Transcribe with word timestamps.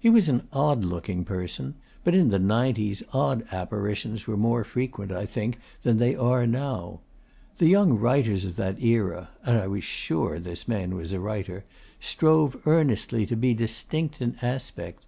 He 0.00 0.08
was 0.08 0.30
an 0.30 0.48
odd 0.50 0.82
looking 0.86 1.26
person; 1.26 1.74
but 2.02 2.14
in 2.14 2.30
the 2.30 2.38
'nineties 2.38 3.02
odd 3.12 3.44
apparitions 3.52 4.26
were 4.26 4.38
more 4.38 4.64
frequent, 4.64 5.12
I 5.12 5.26
think, 5.26 5.58
than 5.82 5.98
they 5.98 6.14
are 6.16 6.46
now. 6.46 7.00
The 7.58 7.66
young 7.68 7.92
writers 7.98 8.46
of 8.46 8.56
that 8.56 8.82
era 8.82 9.28
and 9.44 9.58
I 9.58 9.66
was 9.66 9.84
sure 9.84 10.38
this 10.38 10.68
man 10.68 10.94
was 10.94 11.12
a 11.12 11.20
writer 11.20 11.66
strove 12.00 12.56
earnestly 12.66 13.26
to 13.26 13.36
be 13.36 13.52
distinct 13.52 14.22
in 14.22 14.36
aspect. 14.40 15.04